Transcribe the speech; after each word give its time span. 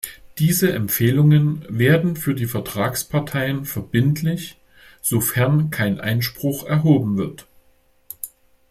Diese 0.39 0.73
Empfehlungen 0.73 1.63
werden 1.69 2.15
für 2.15 2.33
die 2.33 2.47
Vertragsparteien 2.47 3.65
verbindlich, 3.65 4.57
sofern 4.99 5.69
kein 5.69 5.99
Einspruch 6.01 6.65
erhoben 6.65 7.17
wird. 7.17 7.45